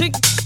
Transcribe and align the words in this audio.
Stick. 0.00 0.39